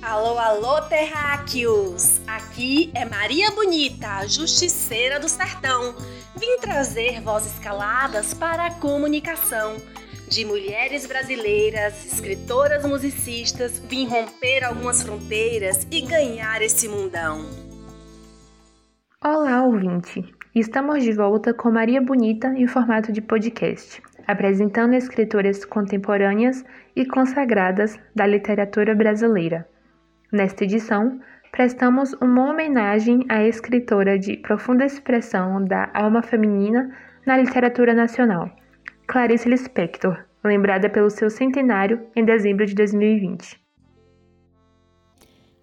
Alô, 0.00 0.38
alô, 0.38 0.80
terráqueos! 0.82 2.20
Aqui 2.24 2.92
é 2.94 3.04
Maria 3.04 3.50
Bonita, 3.50 4.06
a 4.06 4.26
justiceira 4.28 5.18
do 5.18 5.28
sertão. 5.28 5.92
Vim 6.36 6.56
trazer 6.60 7.20
vozes 7.20 7.58
caladas 7.58 8.32
para 8.32 8.66
a 8.66 8.74
comunicação. 8.74 9.76
De 10.28 10.44
mulheres 10.44 11.04
brasileiras, 11.04 12.06
escritoras 12.12 12.86
musicistas, 12.86 13.80
vim 13.80 14.06
romper 14.06 14.62
algumas 14.62 15.02
fronteiras 15.02 15.84
e 15.90 16.00
ganhar 16.02 16.62
esse 16.62 16.88
mundão. 16.88 17.44
Olá, 19.22 19.64
ouvinte! 19.64 20.22
Estamos 20.54 21.02
de 21.02 21.12
volta 21.12 21.52
com 21.52 21.72
Maria 21.72 22.00
Bonita 22.00 22.46
em 22.56 22.68
formato 22.68 23.10
de 23.10 23.20
podcast, 23.20 24.00
apresentando 24.28 24.94
escritoras 24.94 25.64
contemporâneas 25.64 26.64
e 26.94 27.04
consagradas 27.04 27.98
da 28.14 28.24
literatura 28.24 28.94
brasileira. 28.94 29.66
Nesta 30.30 30.64
edição, 30.64 31.18
prestamos 31.50 32.12
uma 32.20 32.50
homenagem 32.50 33.24
à 33.30 33.44
escritora 33.44 34.18
de 34.18 34.36
profunda 34.36 34.84
expressão 34.84 35.64
da 35.64 35.90
alma 35.94 36.22
feminina 36.22 36.94
na 37.26 37.38
literatura 37.38 37.94
nacional, 37.94 38.50
Clarice 39.06 39.48
Lispector, 39.48 40.22
lembrada 40.44 40.90
pelo 40.90 41.08
seu 41.08 41.30
centenário 41.30 42.06
em 42.14 42.26
dezembro 42.26 42.66
de 42.66 42.74
2020. 42.74 43.58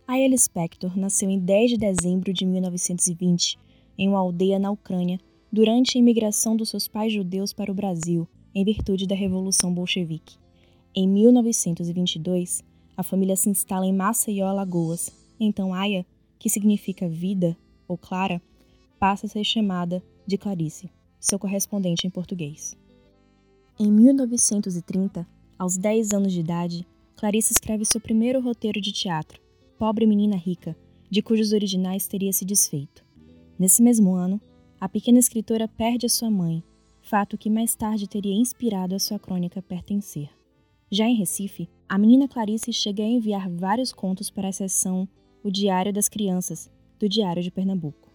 Aya 0.08 0.28
Lispector 0.28 0.98
nasceu 0.98 1.30
em 1.30 1.40
10 1.40 1.72
de 1.72 1.78
dezembro 1.78 2.34
de 2.34 2.44
1920, 2.44 3.60
em 4.00 4.10
uma 4.10 4.20
aldeia 4.20 4.58
na 4.58 4.72
Ucrânia, 4.72 5.20
durante 5.52 5.96
a 5.96 6.02
imigração 6.02 6.56
dos 6.56 6.70
seus 6.70 6.88
pais 6.88 7.14
judeus 7.14 7.54
para 7.54 7.72
o 7.72 7.76
Brasil, 7.76 8.28
em 8.54 8.66
virtude 8.66 9.08
da 9.08 9.14
Revolução 9.14 9.72
Bolchevique. 9.72 10.38
Em 10.96 11.08
1922, 11.08 12.64
a 12.98 13.04
família 13.04 13.36
se 13.36 13.50
instala 13.50 13.86
em 13.86 13.94
Maceió, 13.94 14.48
Alagoas. 14.48 15.12
Então 15.40 15.74
Aya, 15.74 16.06
que 16.40 16.50
significa 16.50 17.10
vida 17.10 17.58
ou 17.88 17.98
clara, 17.98 18.42
passa 19.00 19.26
a 19.26 19.30
ser 19.30 19.44
chamada 19.44 20.04
de 20.26 20.38
Clarice, 20.38 20.90
seu 21.20 21.38
correspondente 21.38 22.08
em 22.08 22.10
português. 22.10 22.78
Em 23.78 23.92
1930, 23.92 25.28
aos 25.60 25.78
10 25.78 26.14
anos 26.14 26.32
de 26.32 26.40
idade, 26.40 26.88
Clarice 27.18 27.54
escreve 27.54 27.86
seu 27.86 28.00
primeiro 28.00 28.42
roteiro 28.42 28.80
de 28.80 28.92
teatro, 28.92 29.42
Pobre 29.78 30.06
Menina 30.06 30.38
Rica, 30.38 30.76
de 31.10 31.22
cujos 31.22 31.52
originais 31.52 32.08
teria 32.08 32.32
se 32.32 32.46
desfeito. 32.46 33.06
Nesse 33.60 33.82
mesmo 33.82 34.14
ano, 34.14 34.40
a 34.80 34.90
pequena 34.90 35.20
escritora 35.20 35.68
perde 35.68 36.06
a 36.06 36.10
sua 36.10 36.30
mãe, 36.30 36.64
fato 37.02 37.38
que 37.38 37.50
mais 37.50 37.76
tarde 37.76 38.08
teria 38.08 38.34
inspirado 38.34 38.96
a 38.96 39.00
sua 39.00 39.20
crônica 39.20 39.62
Pertencer. 39.62 40.30
Já 40.92 41.06
em 41.06 41.16
Recife, 41.16 41.70
a 41.88 41.98
menina 42.00 42.28
Clarice 42.28 42.74
chega 42.74 43.04
a 43.04 43.08
enviar 43.08 43.50
vários 43.50 43.94
contos 43.94 44.30
para 44.32 44.48
a 44.48 44.52
seção 44.52 45.08
O 45.44 45.52
Diário 45.52 45.94
das 45.94 46.10
Crianças, 46.10 46.70
do 47.00 47.08
Diário 47.08 47.44
de 47.44 47.52
Pernambuco. 47.52 48.10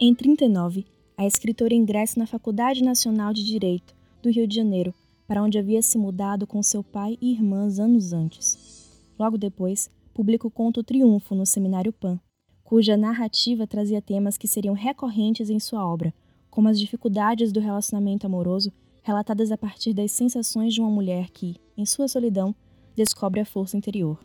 Em 0.00 0.14
39, 0.14 0.86
a 1.16 1.26
escritora 1.26 1.74
ingressa 1.74 2.18
na 2.18 2.26
Faculdade 2.26 2.82
Nacional 2.82 3.34
de 3.34 3.44
Direito 3.44 3.94
do 4.22 4.30
Rio 4.30 4.48
de 4.48 4.56
Janeiro, 4.56 4.94
para 5.26 5.42
onde 5.42 5.58
havia 5.58 5.82
se 5.82 5.98
mudado 5.98 6.46
com 6.46 6.62
seu 6.62 6.82
pai 6.82 7.18
e 7.20 7.32
irmãs 7.32 7.78
anos 7.78 8.14
antes. 8.14 9.12
Logo 9.18 9.36
depois, 9.36 9.90
publica 10.14 10.46
o 10.46 10.50
conto 10.50 10.82
Triunfo 10.82 11.34
no 11.34 11.44
Seminário 11.44 11.92
Pan, 11.92 12.18
cuja 12.62 12.96
narrativa 12.96 13.66
trazia 13.66 14.00
temas 14.00 14.38
que 14.38 14.48
seriam 14.48 14.74
recorrentes 14.74 15.50
em 15.50 15.60
sua 15.60 15.86
obra, 15.86 16.14
como 16.50 16.68
as 16.68 16.78
dificuldades 16.78 17.52
do 17.52 17.60
relacionamento 17.60 18.26
amoroso 18.26 18.72
relatadas 19.02 19.52
a 19.52 19.58
partir 19.58 19.92
das 19.92 20.12
sensações 20.12 20.72
de 20.72 20.80
uma 20.80 20.90
mulher 20.90 21.30
que, 21.30 21.56
em 21.76 21.84
sua 21.84 22.08
solidão, 22.08 22.54
descobre 22.94 23.40
a 23.40 23.44
força 23.44 23.76
interior. 23.76 24.18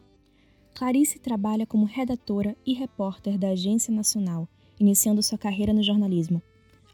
Clarice 0.75 1.19
trabalha 1.19 1.65
como 1.65 1.85
redatora 1.85 2.55
e 2.65 2.73
repórter 2.73 3.37
da 3.37 3.49
Agência 3.49 3.93
Nacional, 3.93 4.47
iniciando 4.79 5.23
sua 5.23 5.37
carreira 5.37 5.73
no 5.73 5.83
jornalismo. 5.83 6.41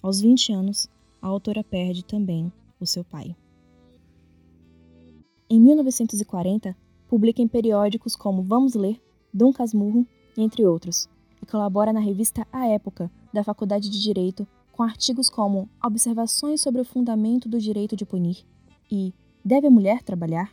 Aos 0.01 0.21
20 0.21 0.53
anos, 0.53 0.89
a 1.21 1.27
autora 1.27 1.63
perde 1.63 2.03
também 2.03 2.51
o 2.79 2.85
seu 2.85 3.03
pai. 3.03 3.35
Em 5.49 5.59
1940, 5.59 6.75
publica 7.07 7.41
em 7.41 7.47
periódicos 7.47 8.15
como 8.15 8.41
Vamos 8.41 8.73
Ler, 8.73 8.99
Dom 9.33 9.53
Casmurro, 9.53 10.07
entre 10.37 10.65
outros, 10.65 11.07
e 11.41 11.45
colabora 11.45 11.93
na 11.93 11.99
revista 11.99 12.47
A 12.51 12.67
Época, 12.67 13.11
da 13.31 13.43
Faculdade 13.43 13.89
de 13.89 14.01
Direito, 14.01 14.47
com 14.71 14.81
artigos 14.83 15.29
como 15.29 15.69
Observações 15.83 16.61
sobre 16.61 16.81
o 16.81 16.85
fundamento 16.85 17.47
do 17.47 17.59
direito 17.59 17.95
de 17.95 18.05
punir 18.05 18.45
e 18.91 19.13
Deve 19.45 19.67
a 19.67 19.69
mulher 19.69 20.01
trabalhar? 20.01 20.51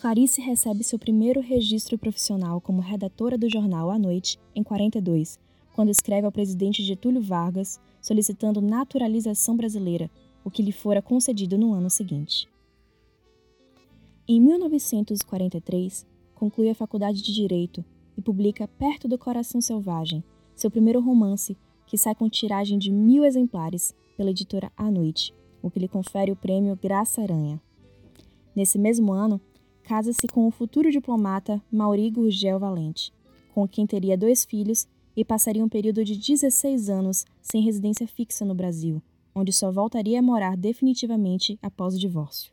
Clarice 0.00 0.40
recebe 0.40 0.84
seu 0.84 0.96
primeiro 0.96 1.40
registro 1.40 1.98
profissional 1.98 2.60
como 2.60 2.80
redatora 2.80 3.36
do 3.36 3.50
jornal 3.50 3.90
à 3.90 3.98
noite 3.98 4.38
em 4.54 4.62
42, 4.62 5.40
quando 5.74 5.88
escreve 5.88 6.24
ao 6.24 6.30
presidente 6.30 6.84
Getúlio 6.84 7.20
Vargas 7.20 7.80
solicitando 8.00 8.60
naturalização 8.60 9.56
brasileira, 9.56 10.08
o 10.44 10.50
que 10.52 10.62
lhe 10.62 10.70
fora 10.70 11.02
concedido 11.02 11.58
no 11.58 11.72
ano 11.72 11.90
seguinte. 11.90 12.48
Em 14.28 14.40
1943, 14.40 16.06
conclui 16.36 16.70
a 16.70 16.76
faculdade 16.76 17.20
de 17.20 17.34
Direito 17.34 17.84
e 18.16 18.22
publica 18.22 18.68
Perto 18.68 19.08
do 19.08 19.18
Coração 19.18 19.60
Selvagem, 19.60 20.22
seu 20.54 20.70
primeiro 20.70 21.00
romance 21.00 21.56
que 21.88 21.98
sai 21.98 22.14
com 22.14 22.30
tiragem 22.30 22.78
de 22.78 22.92
mil 22.92 23.24
exemplares 23.24 23.92
pela 24.16 24.30
editora 24.30 24.70
A 24.76 24.88
Noite, 24.88 25.34
o 25.60 25.68
que 25.68 25.80
lhe 25.80 25.88
confere 25.88 26.30
o 26.30 26.36
prêmio 26.36 26.78
Graça 26.80 27.20
Aranha. 27.20 27.60
Nesse 28.54 28.78
mesmo 28.78 29.12
ano, 29.12 29.40
casa-se 29.82 30.26
com 30.26 30.46
o 30.46 30.50
futuro 30.50 30.90
diplomata 30.90 31.62
Mauri 31.70 32.10
Gurgel 32.10 32.58
Valente, 32.58 33.12
com 33.54 33.66
quem 33.66 33.86
teria 33.86 34.16
dois 34.16 34.44
filhos 34.44 34.86
e 35.16 35.24
passaria 35.24 35.64
um 35.64 35.68
período 35.68 36.04
de 36.04 36.16
16 36.16 36.88
anos 36.88 37.24
sem 37.40 37.62
residência 37.62 38.06
fixa 38.06 38.44
no 38.44 38.54
Brasil, 38.54 39.02
onde 39.34 39.52
só 39.52 39.70
voltaria 39.70 40.18
a 40.18 40.22
morar 40.22 40.56
definitivamente 40.56 41.58
após 41.62 41.94
o 41.94 41.98
divórcio. 41.98 42.52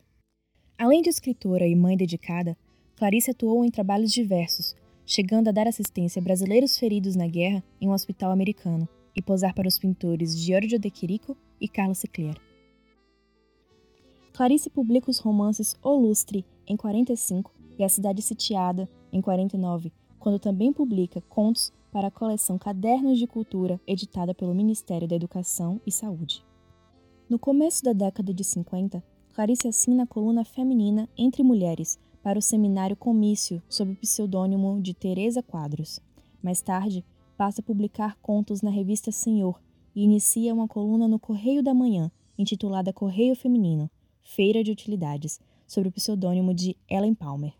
Além 0.76 1.02
de 1.02 1.08
escritora 1.08 1.66
e 1.66 1.74
mãe 1.74 1.96
dedicada, 1.96 2.56
Clarice 2.96 3.30
atuou 3.30 3.64
em 3.64 3.70
trabalhos 3.70 4.12
diversos, 4.12 4.76
chegando 5.06 5.48
a 5.48 5.52
dar 5.52 5.66
assistência 5.66 6.20
a 6.20 6.22
brasileiros 6.22 6.78
feridos 6.78 7.16
na 7.16 7.26
guerra 7.26 7.62
em 7.80 7.88
um 7.88 7.92
hospital 7.92 8.30
americano, 8.30 8.88
e 9.18 9.22
posar 9.22 9.52
para 9.52 9.66
os 9.66 9.78
pintores 9.78 10.38
Giorgio 10.38 10.78
de 10.78 10.90
Chirico 10.94 11.36
e 11.60 11.68
Carlos 11.68 11.98
Secler. 11.98 12.36
Clarice 14.38 14.70
publica 14.70 15.10
os 15.10 15.18
romances 15.18 15.76
O 15.82 15.96
Lustre, 15.96 16.46
em 16.64 16.76
45, 16.76 17.52
e 17.76 17.82
A 17.82 17.88
Cidade 17.88 18.22
Sitiada, 18.22 18.88
em 19.12 19.20
49, 19.20 19.92
quando 20.16 20.38
também 20.38 20.72
publica 20.72 21.20
contos 21.22 21.72
para 21.90 22.06
a 22.06 22.10
coleção 22.12 22.56
Cadernos 22.56 23.18
de 23.18 23.26
Cultura, 23.26 23.80
editada 23.84 24.32
pelo 24.32 24.54
Ministério 24.54 25.08
da 25.08 25.16
Educação 25.16 25.80
e 25.84 25.90
Saúde. 25.90 26.46
No 27.28 27.36
começo 27.36 27.82
da 27.82 27.92
década 27.92 28.32
de 28.32 28.44
50, 28.44 29.02
Clarice 29.32 29.66
assina 29.66 30.04
a 30.04 30.06
coluna 30.06 30.44
feminina 30.44 31.08
Entre 31.18 31.42
Mulheres 31.42 31.98
para 32.22 32.38
o 32.38 32.42
seminário 32.42 32.94
Comício, 32.94 33.60
sob 33.68 33.90
o 33.90 33.96
pseudônimo 33.96 34.80
de 34.80 34.94
Teresa 34.94 35.42
Quadros. 35.42 35.98
Mais 36.40 36.62
tarde, 36.62 37.04
passa 37.36 37.60
a 37.60 37.64
publicar 37.64 38.16
contos 38.22 38.62
na 38.62 38.70
revista 38.70 39.10
Senhor 39.10 39.60
e 39.96 40.04
inicia 40.04 40.54
uma 40.54 40.68
coluna 40.68 41.08
no 41.08 41.18
Correio 41.18 41.60
da 41.60 41.74
Manhã, 41.74 42.08
intitulada 42.38 42.92
Correio 42.92 43.34
Feminino, 43.34 43.90
Feira 44.30 44.62
de 44.62 44.70
Utilidades, 44.70 45.40
sob 45.66 45.88
o 45.88 45.92
pseudônimo 45.92 46.52
de 46.52 46.76
Ellen 46.86 47.14
Palmer. 47.14 47.54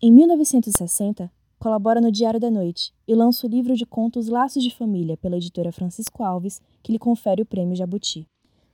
Em 0.00 0.10
1960, 0.12 1.30
colabora 1.58 2.00
no 2.00 2.12
Diário 2.12 2.38
da 2.38 2.48
Noite 2.48 2.94
e 3.06 3.12
lança 3.12 3.44
o 3.44 3.50
livro 3.50 3.74
de 3.74 3.84
contos 3.84 4.28
Laços 4.28 4.62
de 4.62 4.72
Família 4.72 5.16
pela 5.16 5.36
editora 5.36 5.72
Francisco 5.72 6.22
Alves, 6.22 6.62
que 6.80 6.92
lhe 6.92 6.98
confere 6.98 7.42
o 7.42 7.46
prêmio 7.46 7.74
Jabuti. 7.74 8.24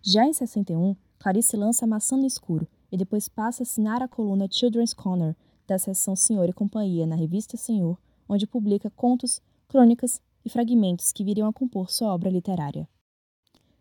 Já 0.03 0.27
em 0.27 0.33
61, 0.33 0.95
Clarice 1.19 1.57
lança 1.57 1.87
Maçã 1.87 2.19
no 2.19 2.27
Escuro 2.27 2.69
e 2.93 2.99
depois 2.99 3.27
passa 3.27 3.63
a 3.63 3.65
assinar 3.65 4.03
a 4.03 4.09
coluna 4.09 4.47
Children's 4.49 4.93
Corner 4.93 5.35
da 5.67 5.79
seção 5.79 6.15
Senhor 6.15 6.49
e 6.51 6.53
Companhia 6.53 7.07
na 7.07 7.17
revista 7.17 7.57
Senhor, 7.57 7.99
onde 8.29 8.47
publica 8.47 8.91
contos, 8.91 9.41
crônicas 9.67 10.21
e 10.45 10.51
fragmentos 10.51 11.13
que 11.13 11.25
viriam 11.25 11.49
a 11.49 11.53
compor 11.53 11.91
sua 11.91 12.13
obra 12.13 12.29
literária. 12.29 12.87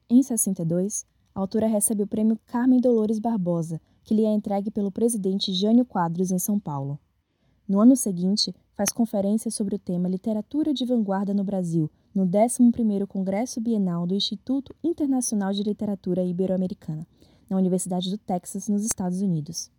Em 0.10 0.24
62, 0.24 1.06
a 1.34 1.40
autora 1.40 1.68
recebe 1.68 2.04
o 2.04 2.08
prêmio 2.08 2.40
Carmen 2.46 2.80
Dolores 2.80 3.20
Barbosa, 3.20 3.80
que 4.04 4.14
lhe 4.14 4.26
é 4.26 4.32
entregue 4.32 4.72
pelo 4.72 4.92
presidente 4.92 5.54
Jânio 5.54 5.86
Quadros 5.86 6.32
em 6.32 6.40
São 6.40 6.60
Paulo. 6.60 7.00
No 7.68 7.80
ano 7.80 7.96
seguinte, 7.96 8.54
faz 8.74 8.92
conferência 8.92 9.52
sobre 9.52 9.76
o 9.76 9.80
tema 9.80 10.10
Literatura 10.10 10.74
de 10.74 10.86
Vanguarda 10.86 11.34
no 11.34 11.44
Brasil, 11.44 11.92
no 12.16 12.26
11º 12.26 13.06
Congresso 13.06 13.62
Bienal 13.62 14.08
do 14.08 14.16
Instituto 14.16 14.76
Internacional 14.84 15.54
de 15.54 15.62
Literatura 15.62 16.24
Ibero-Americana, 16.24 17.06
na 17.50 17.58
Universidade 17.58 18.10
do 18.10 18.18
Texas, 18.18 18.68
nos 18.68 18.84
Estados 18.84 19.22
Unidos. 19.22 19.70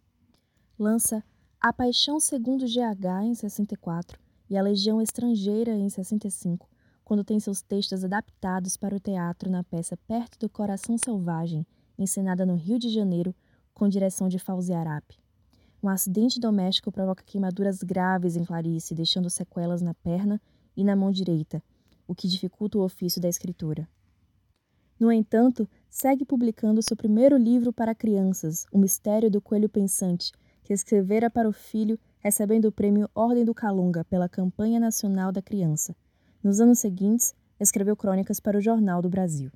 Lança 0.78 1.24
A 1.60 1.72
Paixão 1.72 2.20
Segundo 2.20 2.64
GH 2.64 3.24
em 3.24 3.34
64 3.34 4.18
e 4.48 4.56
A 4.56 4.62
Legião 4.62 5.00
Estrangeira 5.00 5.76
em 5.76 5.88
65, 5.88 6.68
quando 7.10 7.24
tem 7.24 7.40
seus 7.40 7.60
textos 7.60 8.04
adaptados 8.04 8.76
para 8.76 8.94
o 8.94 9.00
teatro 9.00 9.50
na 9.50 9.64
peça 9.64 9.96
Perto 9.96 10.38
do 10.38 10.48
Coração 10.48 10.96
Selvagem, 10.96 11.66
encenada 11.98 12.46
no 12.46 12.54
Rio 12.54 12.78
de 12.78 12.88
Janeiro, 12.88 13.34
com 13.74 13.88
direção 13.88 14.28
de 14.28 14.38
Fauzi 14.38 14.72
Arap. 14.72 15.18
um 15.82 15.88
acidente 15.88 16.38
doméstico 16.38 16.92
provoca 16.92 17.24
queimaduras 17.24 17.82
graves 17.82 18.36
em 18.36 18.44
Clarice, 18.44 18.94
deixando 18.94 19.28
sequelas 19.28 19.82
na 19.82 19.92
perna 19.92 20.40
e 20.76 20.84
na 20.84 20.94
mão 20.94 21.10
direita, 21.10 21.60
o 22.06 22.14
que 22.14 22.28
dificulta 22.28 22.78
o 22.78 22.84
ofício 22.84 23.20
da 23.20 23.28
escritora. 23.28 23.88
No 24.96 25.10
entanto, 25.10 25.68
segue 25.88 26.24
publicando 26.24 26.80
seu 26.80 26.96
primeiro 26.96 27.36
livro 27.36 27.72
para 27.72 27.92
crianças, 27.92 28.66
O 28.70 28.78
Mistério 28.78 29.28
do 29.28 29.40
Coelho 29.40 29.68
Pensante, 29.68 30.30
que 30.62 30.72
escrevera 30.72 31.28
para 31.28 31.48
o 31.48 31.52
filho, 31.52 31.98
recebendo 32.20 32.66
o 32.66 32.72
prêmio 32.72 33.10
Ordem 33.12 33.44
do 33.44 33.52
Calunga 33.52 34.04
pela 34.04 34.28
Campanha 34.28 34.78
Nacional 34.78 35.32
da 35.32 35.42
Criança. 35.42 35.92
Nos 36.42 36.58
anos 36.58 36.78
seguintes, 36.78 37.34
escreveu 37.60 37.94
crônicas 37.94 38.40
para 38.40 38.56
o 38.56 38.62
Jornal 38.62 39.02
do 39.02 39.10
Brasil. 39.10 39.50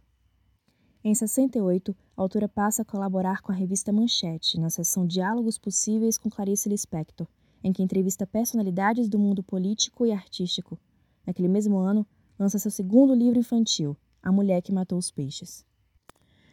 Em 1.03 1.15
68, 1.15 1.97
a 2.15 2.21
autora 2.21 2.47
passa 2.47 2.83
a 2.83 2.85
colaborar 2.85 3.41
com 3.41 3.51
a 3.51 3.55
revista 3.55 3.91
Manchete, 3.91 4.61
na 4.61 4.69
seção 4.69 5.07
Diálogos 5.07 5.57
Possíveis 5.57 6.19
com 6.19 6.29
Clarice 6.29 6.69
Lispector, 6.69 7.27
em 7.63 7.73
que 7.73 7.83
entrevista 7.83 8.27
personalidades 8.27 9.09
do 9.09 9.19
mundo 9.19 9.43
político 9.43 10.05
e 10.05 10.13
artístico. 10.13 10.79
Naquele 11.27 11.49
mesmo 11.49 11.79
ano, 11.79 12.07
lança 12.39 12.59
seu 12.59 12.71
segundo 12.71 13.15
livro 13.15 13.39
infantil, 13.39 13.97
A 14.23 14.31
Mulher 14.31 14.61
que 14.61 14.73
Matou 14.73 14.99
os 14.99 15.11
Peixes. 15.11 15.65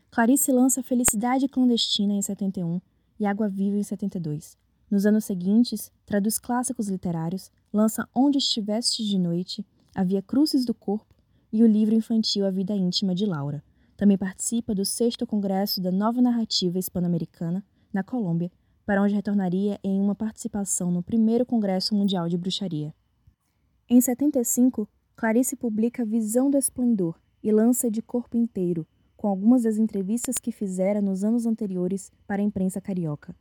Clarice 0.09 0.49
lança 0.53 0.81
Felicidade 0.81 1.49
Clandestina 1.49 2.13
em 2.13 2.21
71 2.21 2.79
e 3.19 3.25
Água 3.25 3.49
Viva 3.49 3.75
em 3.75 3.83
72. 3.83 4.57
Nos 4.89 5.05
anos 5.05 5.25
seguintes, 5.25 5.91
traduz 6.05 6.39
clássicos 6.39 6.87
literários, 6.87 7.51
lança 7.71 8.07
Onde 8.15 8.37
Estiveste 8.37 9.05
de 9.05 9.17
Noite, 9.17 9.65
A 9.93 10.05
Via 10.05 10.21
Crucis 10.21 10.63
do 10.63 10.73
Corpo 10.73 11.13
e 11.51 11.61
o 11.61 11.67
livro 11.67 11.93
infantil 11.93 12.45
A 12.45 12.49
Vida 12.49 12.73
Íntima 12.73 13.13
de 13.13 13.25
Laura. 13.25 13.61
Também 13.97 14.17
participa 14.17 14.73
do 14.73 14.85
sexto 14.85 15.27
congresso 15.27 15.81
da 15.81 15.91
Nova 15.91 16.21
Narrativa 16.21 16.79
Hispano-Americana, 16.79 17.61
na 17.93 18.01
Colômbia, 18.01 18.49
para 18.85 19.03
onde 19.03 19.13
retornaria 19.13 19.77
em 19.83 19.99
uma 19.99 20.15
participação 20.15 20.89
no 20.89 21.03
primeiro 21.03 21.45
Congresso 21.45 21.93
Mundial 21.93 22.29
de 22.29 22.37
Bruxaria. 22.37 22.95
Em 23.89 23.99
75, 23.99 24.87
Clarice 25.13 25.57
publica 25.57 26.05
Visão 26.05 26.49
do 26.49 26.57
Esplendor 26.57 27.19
e 27.43 27.51
lança 27.51 27.91
De 27.91 28.01
Corpo 28.01 28.37
Inteiro, 28.37 28.87
com 29.17 29.27
algumas 29.27 29.63
das 29.63 29.77
entrevistas 29.77 30.37
que 30.37 30.53
fizera 30.53 31.01
nos 31.01 31.25
anos 31.25 31.45
anteriores 31.45 32.11
para 32.25 32.41
a 32.41 32.45
imprensa 32.45 32.79
carioca. 32.79 33.35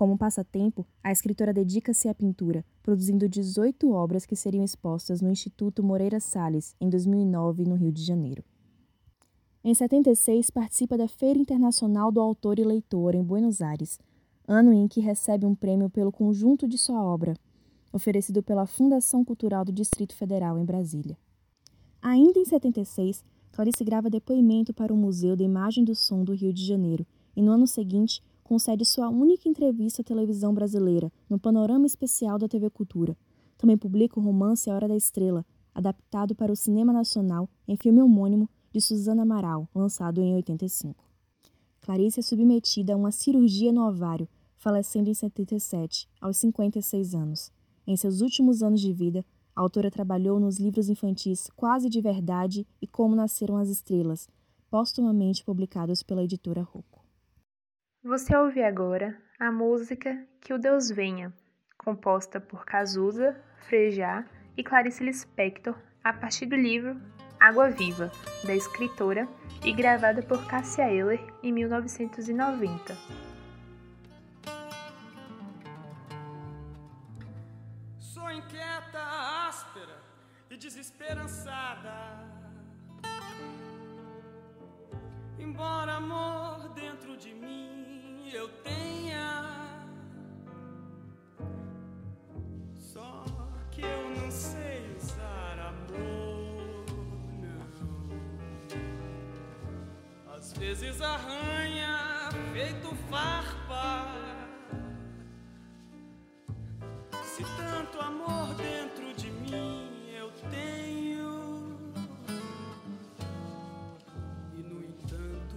Como 0.00 0.16
passatempo, 0.16 0.86
a 1.04 1.12
escritora 1.12 1.52
dedica-se 1.52 2.08
à 2.08 2.14
pintura, 2.14 2.64
produzindo 2.82 3.28
18 3.28 3.92
obras 3.92 4.24
que 4.24 4.34
seriam 4.34 4.64
expostas 4.64 5.20
no 5.20 5.30
Instituto 5.30 5.82
Moreira 5.82 6.18
Salles 6.18 6.74
em 6.80 6.88
2009, 6.88 7.66
no 7.66 7.74
Rio 7.74 7.92
de 7.92 8.02
Janeiro. 8.02 8.42
Em 9.62 9.74
76, 9.74 10.48
participa 10.48 10.96
da 10.96 11.06
Feira 11.06 11.38
Internacional 11.38 12.10
do 12.10 12.18
Autor 12.18 12.58
e 12.58 12.64
Leitor, 12.64 13.14
em 13.14 13.22
Buenos 13.22 13.60
Aires, 13.60 13.98
ano 14.48 14.72
em 14.72 14.88
que 14.88 15.00
recebe 15.00 15.44
um 15.44 15.54
prêmio 15.54 15.90
pelo 15.90 16.10
conjunto 16.10 16.66
de 16.66 16.78
sua 16.78 17.04
obra, 17.04 17.34
oferecido 17.92 18.42
pela 18.42 18.64
Fundação 18.64 19.22
Cultural 19.22 19.66
do 19.66 19.70
Distrito 19.70 20.14
Federal, 20.14 20.58
em 20.58 20.64
Brasília. 20.64 21.18
Ainda 22.00 22.38
em 22.38 22.46
76, 22.46 23.22
Clarice 23.52 23.84
grava 23.84 24.08
depoimento 24.08 24.72
para 24.72 24.94
o 24.94 24.96
Museu 24.96 25.36
da 25.36 25.44
Imagem 25.44 25.84
do 25.84 25.94
Som 25.94 26.24
do 26.24 26.32
Rio 26.32 26.54
de 26.54 26.64
Janeiro 26.64 27.06
e, 27.36 27.42
no 27.42 27.52
ano 27.52 27.66
seguinte, 27.66 28.22
concede 28.50 28.84
sua 28.84 29.08
única 29.08 29.48
entrevista 29.48 30.02
à 30.02 30.04
televisão 30.04 30.52
brasileira, 30.52 31.12
no 31.28 31.38
Panorama 31.38 31.86
Especial 31.86 32.36
da 32.36 32.48
TV 32.48 32.68
Cultura. 32.68 33.16
Também 33.56 33.78
publica 33.78 34.18
o 34.18 34.22
romance 34.22 34.68
A 34.68 34.74
Hora 34.74 34.88
da 34.88 34.96
Estrela, 34.96 35.46
adaptado 35.72 36.34
para 36.34 36.50
o 36.50 36.56
cinema 36.56 36.92
nacional 36.92 37.48
em 37.68 37.76
filme 37.76 38.02
homônimo 38.02 38.50
de 38.72 38.80
Suzana 38.80 39.22
Amaral, 39.22 39.68
lançado 39.72 40.20
em 40.20 40.34
85. 40.34 41.04
Clarice 41.80 42.18
é 42.18 42.22
submetida 42.24 42.94
a 42.94 42.96
uma 42.96 43.12
cirurgia 43.12 43.72
no 43.72 43.86
ovário, 43.86 44.28
falecendo 44.56 45.08
em 45.08 45.14
77, 45.14 46.08
aos 46.20 46.36
56 46.38 47.14
anos. 47.14 47.52
Em 47.86 47.96
seus 47.96 48.20
últimos 48.20 48.64
anos 48.64 48.80
de 48.80 48.92
vida, 48.92 49.24
a 49.54 49.60
autora 49.60 49.92
trabalhou 49.92 50.40
nos 50.40 50.58
livros 50.58 50.88
infantis 50.88 51.48
Quase 51.54 51.88
de 51.88 52.00
Verdade 52.00 52.66
e 52.82 52.86
Como 52.88 53.14
Nasceram 53.14 53.58
as 53.58 53.68
Estrelas, 53.68 54.28
póstumamente 54.68 55.44
publicados 55.44 56.02
pela 56.02 56.24
editora 56.24 56.62
Rocco. 56.62 56.99
Você 58.02 58.34
ouve 58.34 58.62
agora 58.62 59.14
a 59.38 59.52
música 59.52 60.26
Que 60.40 60.54
o 60.54 60.58
Deus 60.58 60.88
Venha, 60.88 61.34
composta 61.76 62.40
por 62.40 62.64
Cazuza, 62.64 63.38
Frejá 63.68 64.24
e 64.56 64.64
Clarice 64.64 65.04
Lispector, 65.04 65.76
a 66.02 66.10
partir 66.10 66.46
do 66.46 66.56
livro 66.56 66.98
Água 67.38 67.68
Viva, 67.68 68.10
da 68.42 68.54
escritora, 68.54 69.28
e 69.62 69.70
gravada 69.70 70.22
por 70.22 70.46
Cássia 70.46 70.90
Eller 70.90 71.20
em 71.42 71.52
1990. 71.52 72.96
Sou 77.98 78.30
inquieta, 78.30 78.98
áspera 79.46 79.98
e 80.50 80.56
desesperançada. 80.56 81.92
Embora 85.38 85.96
amor 85.96 86.70
dentro 86.70 87.14
de 87.18 87.34
mim 87.34 87.79
eu 88.32 88.48
tenha 88.62 88.80
vezes 100.60 101.00
arranha 101.00 102.28
feito 102.52 102.94
farpa. 103.08 104.06
Se 107.24 107.42
tanto 107.56 107.98
amor 107.98 108.54
dentro 108.54 109.14
de 109.14 109.30
mim 109.30 110.10
eu 110.14 110.30
tenho, 110.50 111.92
e 114.54 114.60
no 114.60 114.80
entanto 114.82 115.56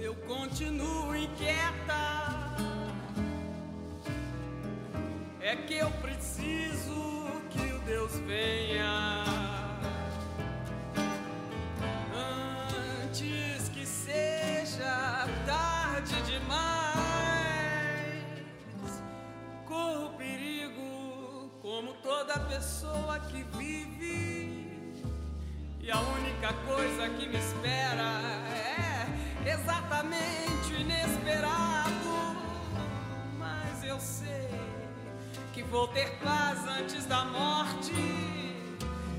eu 0.00 0.14
continuo 0.26 1.14
inquieta. 1.14 1.71
É 5.42 5.56
que 5.56 5.74
eu 5.74 5.90
preciso 6.02 7.26
que 7.50 7.72
o 7.72 7.78
Deus 7.80 8.12
venha. 8.26 9.32
pessoa 22.62 23.18
que 23.18 23.42
vive. 23.56 24.72
E 25.80 25.90
a 25.90 26.00
única 26.00 26.52
coisa 26.64 27.08
que 27.10 27.26
me 27.28 27.38
espera 27.38 28.20
é 28.54 29.52
exatamente 29.52 30.51
vou 35.72 35.88
ter 35.88 36.10
paz 36.22 36.68
antes 36.78 37.06
da 37.06 37.24
morte, 37.24 37.94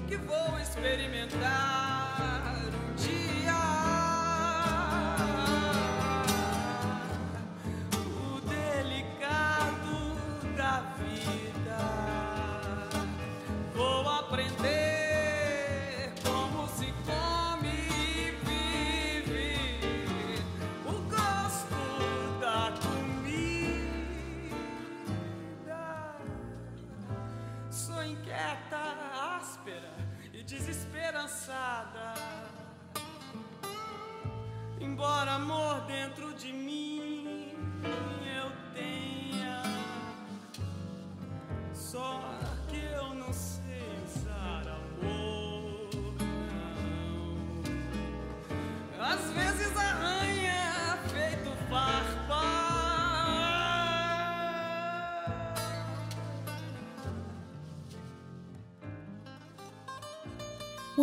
que 0.07 0.15
vou 0.17 0.59
experimentar 0.59 2.53
um 2.79 2.93
dia. 2.93 3.72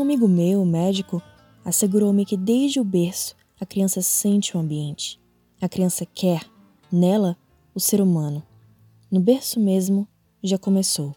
Um 0.01 0.03
amigo 0.03 0.27
meu, 0.27 0.65
médico, 0.65 1.23
assegurou-me 1.63 2.25
que 2.25 2.35
desde 2.35 2.81
o 2.81 2.85
berço 2.85 3.37
a 3.61 3.67
criança 3.67 4.01
sente 4.01 4.57
o 4.57 4.59
ambiente. 4.59 5.21
A 5.61 5.69
criança 5.69 6.07
quer, 6.07 6.43
nela, 6.91 7.37
o 7.75 7.79
ser 7.79 8.01
humano. 8.01 8.43
no 9.11 9.21
berço 9.21 9.61
mesmo, 9.61 10.09
já 10.43 10.57
começou. 10.57 11.15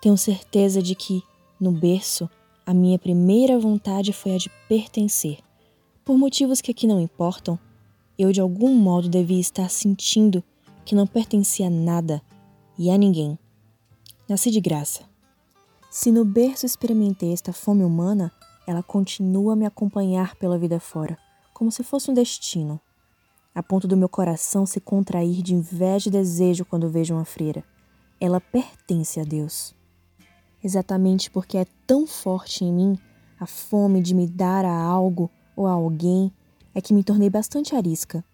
Tenho 0.00 0.16
certeza 0.16 0.80
de 0.80 0.94
que, 0.94 1.24
no 1.58 1.72
berço, 1.72 2.30
a 2.64 2.72
minha 2.72 3.00
primeira 3.00 3.58
vontade 3.58 4.12
foi 4.12 4.36
a 4.36 4.38
de 4.38 4.48
pertencer. 4.68 5.38
Por 6.04 6.16
motivos 6.16 6.60
que 6.60 6.70
aqui 6.70 6.86
não 6.86 7.00
importam, 7.00 7.58
eu 8.16 8.30
de 8.30 8.40
algum 8.40 8.76
modo 8.76 9.08
devia 9.08 9.40
estar 9.40 9.68
sentindo 9.68 10.40
que 10.84 10.94
não 10.94 11.04
pertencia 11.04 11.66
a 11.66 11.70
nada 11.70 12.22
e 12.78 12.90
a 12.90 12.96
ninguém. 12.96 13.36
Nasci 14.28 14.52
de 14.52 14.60
graça. 14.60 15.02
Se 15.96 16.10
no 16.10 16.24
berço 16.24 16.66
experimentei 16.66 17.32
esta 17.32 17.52
fome 17.52 17.84
humana, 17.84 18.32
ela 18.66 18.82
continua 18.82 19.52
a 19.52 19.56
me 19.56 19.64
acompanhar 19.64 20.34
pela 20.34 20.58
vida 20.58 20.80
fora, 20.80 21.16
como 21.52 21.70
se 21.70 21.84
fosse 21.84 22.10
um 22.10 22.14
destino, 22.14 22.80
a 23.54 23.62
ponto 23.62 23.86
do 23.86 23.96
meu 23.96 24.08
coração 24.08 24.66
se 24.66 24.80
contrair 24.80 25.40
de 25.40 25.54
inveja 25.54 26.08
e 26.08 26.12
desejo 26.12 26.64
quando 26.64 26.90
vejo 26.90 27.14
uma 27.14 27.24
freira. 27.24 27.62
Ela 28.20 28.40
pertence 28.40 29.20
a 29.20 29.22
Deus. 29.22 29.72
Exatamente 30.64 31.30
porque 31.30 31.58
é 31.58 31.66
tão 31.86 32.08
forte 32.08 32.64
em 32.64 32.72
mim 32.72 32.98
a 33.38 33.46
fome 33.46 34.02
de 34.02 34.16
me 34.16 34.26
dar 34.26 34.64
a 34.64 34.76
algo 34.76 35.30
ou 35.54 35.64
a 35.64 35.70
alguém, 35.70 36.32
é 36.74 36.80
que 36.80 36.92
me 36.92 37.04
tornei 37.04 37.30
bastante 37.30 37.76
arisca. 37.76 38.24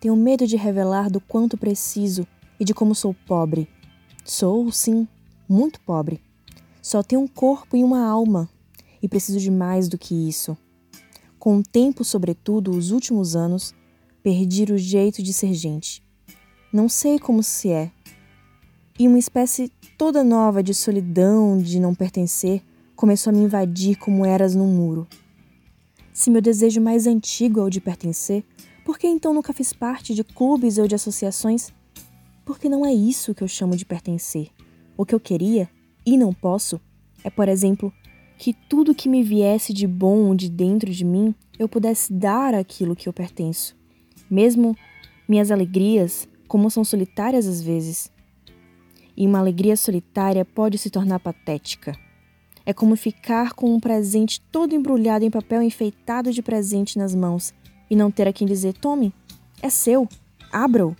Tenho 0.00 0.16
medo 0.16 0.46
de 0.46 0.56
revelar 0.56 1.10
do 1.10 1.20
quanto 1.20 1.58
preciso 1.58 2.26
e 2.58 2.64
de 2.64 2.72
como 2.72 2.94
sou 2.94 3.12
pobre. 3.26 3.68
Sou, 4.24 4.72
sim, 4.72 5.06
muito 5.46 5.78
pobre. 5.82 6.31
Só 6.82 7.00
tenho 7.00 7.22
um 7.22 7.28
corpo 7.28 7.76
e 7.76 7.84
uma 7.84 8.04
alma, 8.04 8.50
e 9.00 9.08
preciso 9.08 9.38
de 9.38 9.52
mais 9.52 9.88
do 9.88 9.96
que 9.96 10.28
isso. 10.28 10.58
Com 11.38 11.58
o 11.58 11.62
tempo, 11.62 12.02
sobretudo, 12.02 12.72
os 12.72 12.90
últimos 12.90 13.36
anos, 13.36 13.72
perdi 14.20 14.64
o 14.64 14.76
jeito 14.76 15.22
de 15.22 15.32
ser 15.32 15.54
gente. 15.54 16.02
Não 16.72 16.88
sei 16.88 17.20
como 17.20 17.40
se 17.40 17.70
é. 17.70 17.92
E 18.98 19.06
uma 19.06 19.18
espécie 19.18 19.70
toda 19.96 20.24
nova 20.24 20.60
de 20.60 20.74
solidão, 20.74 21.56
de 21.58 21.78
não 21.78 21.94
pertencer, 21.94 22.62
começou 22.96 23.30
a 23.30 23.34
me 23.34 23.44
invadir 23.44 23.96
como 23.96 24.26
eras 24.26 24.56
num 24.56 24.66
muro. 24.66 25.06
Se 26.12 26.30
meu 26.30 26.42
desejo 26.42 26.80
mais 26.80 27.06
antigo 27.06 27.60
é 27.60 27.62
o 27.62 27.70
de 27.70 27.80
pertencer, 27.80 28.44
por 28.84 28.98
que 28.98 29.06
então 29.06 29.32
nunca 29.32 29.52
fiz 29.52 29.72
parte 29.72 30.14
de 30.14 30.24
clubes 30.24 30.78
ou 30.78 30.88
de 30.88 30.96
associações? 30.96 31.72
Porque 32.44 32.68
não 32.68 32.84
é 32.84 32.92
isso 32.92 33.34
que 33.34 33.42
eu 33.42 33.48
chamo 33.48 33.76
de 33.76 33.84
pertencer. 33.84 34.48
O 34.96 35.06
que 35.06 35.14
eu 35.14 35.20
queria, 35.20 35.70
e 36.04 36.16
não 36.16 36.32
posso, 36.32 36.80
é, 37.24 37.30
por 37.30 37.48
exemplo, 37.48 37.92
que 38.38 38.52
tudo 38.52 38.94
que 38.94 39.08
me 39.08 39.22
viesse 39.22 39.72
de 39.72 39.86
bom 39.86 40.34
de 40.34 40.50
dentro 40.50 40.90
de 40.90 41.04
mim 41.04 41.34
eu 41.58 41.68
pudesse 41.68 42.12
dar 42.12 42.54
aquilo 42.54 42.96
que 42.96 43.08
eu 43.08 43.12
pertenço. 43.12 43.76
Mesmo 44.30 44.76
minhas 45.28 45.50
alegrias, 45.50 46.28
como 46.48 46.70
são 46.70 46.84
solitárias 46.84 47.46
às 47.46 47.62
vezes. 47.62 48.10
E 49.16 49.26
uma 49.26 49.38
alegria 49.38 49.76
solitária 49.76 50.44
pode 50.44 50.78
se 50.78 50.90
tornar 50.90 51.20
patética. 51.20 51.96
É 52.64 52.72
como 52.72 52.96
ficar 52.96 53.52
com 53.52 53.74
um 53.74 53.80
presente 53.80 54.40
todo 54.40 54.74
embrulhado 54.74 55.24
em 55.24 55.30
papel 55.30 55.62
enfeitado 55.62 56.32
de 56.32 56.42
presente 56.42 56.98
nas 56.98 57.14
mãos 57.14 57.52
e 57.90 57.96
não 57.96 58.10
ter 58.10 58.28
a 58.28 58.32
quem 58.32 58.46
dizer: 58.46 58.74
tome, 58.74 59.12
é 59.60 59.68
seu, 59.68 60.08
abra-o. 60.50 60.96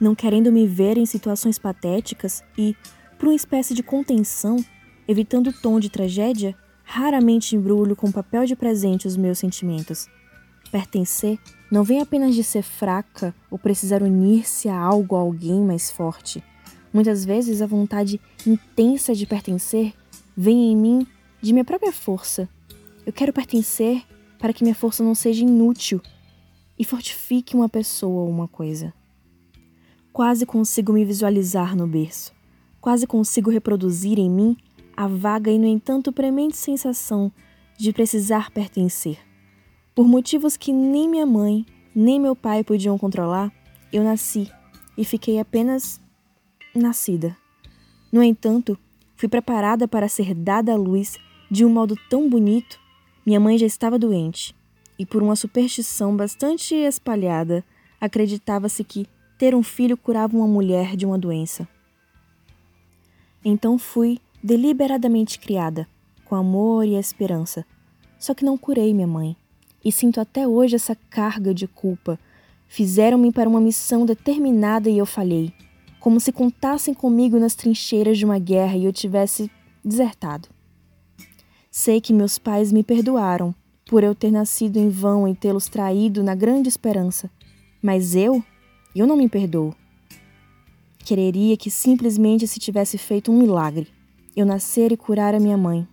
Não 0.00 0.14
querendo 0.14 0.52
me 0.52 0.66
ver 0.66 0.98
em 0.98 1.06
situações 1.06 1.58
patéticas 1.58 2.42
e, 2.58 2.76
por 3.18 3.28
uma 3.28 3.34
espécie 3.34 3.74
de 3.74 3.82
contenção, 3.82 4.64
evitando 5.08 5.48
o 5.48 5.52
tom 5.52 5.80
de 5.80 5.88
tragédia, 5.88 6.56
raramente 6.82 7.56
embrulho 7.56 7.96
com 7.96 8.12
papel 8.12 8.46
de 8.46 8.54
presente 8.54 9.06
os 9.06 9.16
meus 9.16 9.38
sentimentos. 9.38 10.08
Pertencer 10.70 11.38
não 11.70 11.82
vem 11.82 12.00
apenas 12.00 12.34
de 12.34 12.44
ser 12.44 12.62
fraca 12.62 13.34
ou 13.50 13.58
precisar 13.58 14.02
unir-se 14.02 14.68
a 14.68 14.78
algo 14.78 15.14
ou 15.14 15.20
alguém 15.20 15.60
mais 15.60 15.90
forte. 15.90 16.42
Muitas 16.92 17.24
vezes 17.24 17.60
a 17.60 17.66
vontade 17.66 18.20
intensa 18.46 19.14
de 19.14 19.26
pertencer 19.26 19.92
vem 20.36 20.72
em 20.72 20.76
mim 20.76 21.06
de 21.40 21.52
minha 21.52 21.64
própria 21.64 21.92
força. 21.92 22.48
Eu 23.04 23.12
quero 23.12 23.32
pertencer 23.32 24.02
para 24.38 24.52
que 24.52 24.62
minha 24.62 24.74
força 24.74 25.02
não 25.02 25.14
seja 25.14 25.42
inútil 25.42 26.00
e 26.78 26.84
fortifique 26.84 27.56
uma 27.56 27.68
pessoa 27.68 28.22
ou 28.22 28.30
uma 28.30 28.48
coisa. 28.48 28.92
Quase 30.12 30.46
consigo 30.46 30.92
me 30.92 31.04
visualizar 31.04 31.76
no 31.76 31.86
berço. 31.86 32.35
Quase 32.86 33.04
consigo 33.04 33.50
reproduzir 33.50 34.16
em 34.16 34.30
mim 34.30 34.56
a 34.96 35.08
vaga 35.08 35.50
e, 35.50 35.58
no 35.58 35.66
entanto, 35.66 36.12
premente 36.12 36.56
sensação 36.56 37.32
de 37.76 37.92
precisar 37.92 38.52
pertencer. 38.52 39.18
Por 39.92 40.06
motivos 40.06 40.56
que 40.56 40.72
nem 40.72 41.08
minha 41.08 41.26
mãe, 41.26 41.66
nem 41.92 42.20
meu 42.20 42.36
pai 42.36 42.62
podiam 42.62 42.96
controlar, 42.96 43.52
eu 43.92 44.04
nasci 44.04 44.48
e 44.96 45.04
fiquei 45.04 45.40
apenas 45.40 46.00
nascida. 46.72 47.36
No 48.12 48.22
entanto, 48.22 48.78
fui 49.16 49.28
preparada 49.28 49.88
para 49.88 50.08
ser 50.08 50.32
dada 50.32 50.72
à 50.72 50.76
luz 50.76 51.18
de 51.50 51.64
um 51.64 51.68
modo 51.68 51.96
tão 52.08 52.30
bonito. 52.30 52.78
Minha 53.26 53.40
mãe 53.40 53.58
já 53.58 53.66
estava 53.66 53.98
doente, 53.98 54.54
e 54.96 55.04
por 55.04 55.24
uma 55.24 55.34
superstição 55.34 56.16
bastante 56.16 56.76
espalhada, 56.76 57.64
acreditava-se 58.00 58.84
que 58.84 59.08
ter 59.36 59.56
um 59.56 59.62
filho 59.64 59.96
curava 59.96 60.36
uma 60.36 60.46
mulher 60.46 60.94
de 60.94 61.04
uma 61.04 61.18
doença. 61.18 61.66
Então 63.48 63.78
fui 63.78 64.18
deliberadamente 64.42 65.38
criada, 65.38 65.86
com 66.24 66.34
amor 66.34 66.84
e 66.84 66.96
esperança. 66.96 67.64
Só 68.18 68.34
que 68.34 68.44
não 68.44 68.58
curei 68.58 68.92
minha 68.92 69.06
mãe, 69.06 69.36
e 69.84 69.92
sinto 69.92 70.20
até 70.20 70.48
hoje 70.48 70.74
essa 70.74 70.96
carga 71.08 71.54
de 71.54 71.68
culpa. 71.68 72.18
Fizeram-me 72.66 73.30
para 73.30 73.48
uma 73.48 73.60
missão 73.60 74.04
determinada 74.04 74.90
e 74.90 74.98
eu 74.98 75.06
falhei, 75.06 75.52
como 76.00 76.18
se 76.18 76.32
contassem 76.32 76.92
comigo 76.92 77.38
nas 77.38 77.54
trincheiras 77.54 78.18
de 78.18 78.24
uma 78.24 78.40
guerra 78.40 78.76
e 78.76 78.84
eu 78.84 78.92
tivesse 78.92 79.48
desertado. 79.84 80.48
Sei 81.70 82.00
que 82.00 82.12
meus 82.12 82.38
pais 82.38 82.72
me 82.72 82.82
perdoaram 82.82 83.54
por 83.88 84.02
eu 84.02 84.12
ter 84.12 84.32
nascido 84.32 84.76
em 84.76 84.88
vão 84.88 85.28
e 85.28 85.36
tê-los 85.36 85.68
traído 85.68 86.20
na 86.20 86.34
grande 86.34 86.68
esperança, 86.68 87.30
mas 87.80 88.16
eu, 88.16 88.42
eu 88.92 89.06
não 89.06 89.16
me 89.16 89.28
perdoo. 89.28 89.72
Quereria 91.06 91.56
que 91.56 91.70
simplesmente 91.70 92.48
se 92.48 92.58
tivesse 92.58 92.98
feito 92.98 93.30
um 93.30 93.38
milagre 93.38 93.86
eu 94.34 94.44
nascer 94.44 94.90
e 94.90 94.96
curar 94.96 95.36
a 95.36 95.38
minha 95.38 95.56
mãe. 95.56 95.86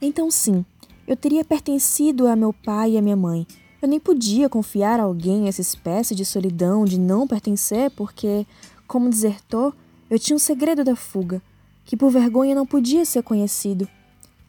Então, 0.00 0.30
sim, 0.30 0.64
eu 1.06 1.14
teria 1.14 1.44
pertencido 1.44 2.26
a 2.26 2.34
meu 2.34 2.54
pai 2.54 2.92
e 2.92 2.96
a 2.96 3.02
minha 3.02 3.14
mãe. 3.14 3.46
Eu 3.82 3.86
nem 3.86 4.00
podia 4.00 4.48
confiar 4.48 4.98
a 4.98 5.02
alguém 5.02 5.46
essa 5.46 5.60
espécie 5.60 6.14
de 6.14 6.24
solidão 6.24 6.86
de 6.86 6.98
não 6.98 7.28
pertencer, 7.28 7.90
porque, 7.90 8.46
como 8.88 9.10
desertor, 9.10 9.76
eu 10.08 10.18
tinha 10.18 10.36
um 10.36 10.38
segredo 10.38 10.82
da 10.82 10.96
fuga, 10.96 11.42
que 11.84 11.94
por 11.94 12.10
vergonha 12.10 12.54
não 12.54 12.64
podia 12.64 13.04
ser 13.04 13.22
conhecido. 13.22 13.86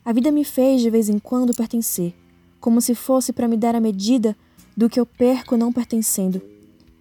A 0.06 0.14
vida 0.14 0.32
me 0.32 0.46
fez 0.46 0.82
de 0.82 0.90
vez 0.90 1.10
em 1.10 1.20
quando 1.20 1.54
pertencer, 1.54 2.16
como 2.62 2.80
se 2.80 2.96
fosse 2.96 3.34
para 3.34 3.50
me 3.50 3.58
dar 3.58 3.76
a 3.76 3.82
medida 3.82 4.38
do 4.76 4.90
que 4.90 5.02
eu 5.02 5.06
perco 5.06 5.58
não 5.58 5.74
pertencendo. 5.74 6.42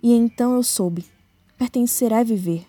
E 0.02 0.12
então 0.12 0.56
eu 0.56 0.64
soube: 0.64 1.06
pertencer 1.62 2.10
é 2.10 2.24
viver. 2.24 2.66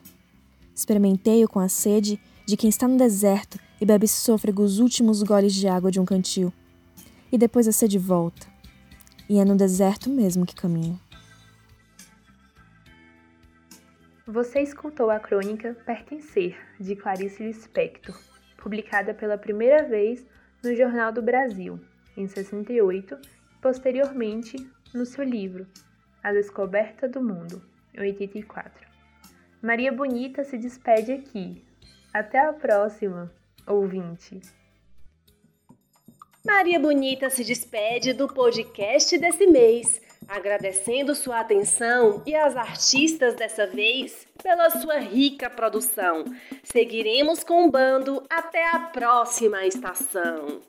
Experimentei-o 0.75 1.49
com 1.49 1.59
a 1.59 1.67
sede 1.67 2.21
de 2.45 2.55
quem 2.55 2.69
está 2.69 2.87
no 2.87 2.95
deserto 2.95 3.57
e 3.81 3.85
bebe 3.87 4.07
sôfrego 4.07 4.61
os 4.61 4.77
últimos 4.77 5.23
goles 5.23 5.51
de 5.51 5.67
água 5.67 5.89
de 5.89 5.99
um 5.99 6.05
cantil. 6.05 6.53
E 7.31 7.37
depois 7.39 7.67
a 7.67 7.71
sede 7.71 7.97
volta. 7.97 8.45
E 9.27 9.39
é 9.39 9.45
no 9.45 9.55
deserto 9.55 10.11
mesmo 10.11 10.45
que 10.45 10.53
caminho. 10.53 10.99
Você 14.27 14.61
escutou 14.61 15.09
a 15.09 15.19
crônica 15.19 15.75
Pertencer, 15.87 16.55
de 16.79 16.95
Clarice 16.95 17.41
Lispector, 17.41 18.15
publicada 18.57 19.11
pela 19.11 19.39
primeira 19.39 19.89
vez 19.89 20.23
no 20.63 20.75
Jornal 20.75 21.11
do 21.11 21.23
Brasil, 21.23 21.79
em 22.15 22.27
68, 22.27 23.15
e 23.15 23.59
posteriormente 23.59 24.55
no 24.93 25.03
seu 25.03 25.23
livro 25.23 25.65
A 26.21 26.31
Descoberta 26.31 27.09
do 27.09 27.23
Mundo, 27.23 27.72
84. 27.97 28.87
Maria 29.61 29.91
Bonita 29.91 30.43
se 30.43 30.57
despede 30.57 31.11
aqui, 31.11 31.63
até 32.13 32.39
a 32.39 32.53
próxima, 32.53 33.31
ouvinte! 33.67 34.41
Maria 36.45 36.77
Bonita 36.77 37.29
se 37.29 37.43
despede 37.43 38.11
do 38.11 38.27
podcast 38.27 39.17
desse 39.17 39.47
mês, 39.47 40.01
agradecendo 40.27 41.15
sua 41.15 41.39
atenção 41.39 42.21
e 42.25 42.35
às 42.35 42.57
artistas 42.57 43.33
dessa 43.35 43.65
vez 43.65 44.27
pela 44.43 44.69
sua 44.69 44.99
rica 44.99 45.49
produção. 45.49 46.25
Seguiremos 46.61 47.45
com 47.45 47.65
o 47.65 47.71
bando 47.71 48.21
até 48.29 48.67
a 48.75 48.79
próxima 48.79 49.65
estação. 49.65 50.61